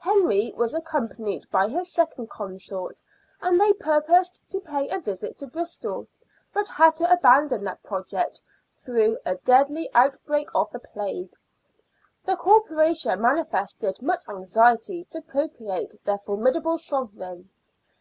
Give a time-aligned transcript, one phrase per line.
[0.00, 3.00] Henry was accompanied by his second consort,
[3.40, 6.08] and they purposed to pay a visit to Bristol,
[6.52, 8.40] but had to abandon that project
[8.74, 11.30] through a deadly out break of the plague.
[12.24, 17.48] The Corporation manifested much anxiety to propitiate their formidable Sovereign.